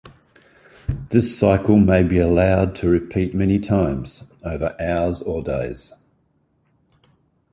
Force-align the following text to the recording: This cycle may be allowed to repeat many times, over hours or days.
This 1.09 1.37
cycle 1.37 1.77
may 1.77 2.01
be 2.01 2.17
allowed 2.17 2.73
to 2.77 2.89
repeat 2.89 3.35
many 3.35 3.59
times, 3.59 4.23
over 4.43 4.75
hours 4.81 5.21
or 5.21 5.43
days. 5.43 5.93